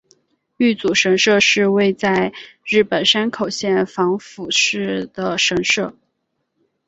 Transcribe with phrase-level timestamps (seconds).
[0.57, 2.33] 玉祖神社是位在
[2.65, 5.95] 日本山口县防府市的神社。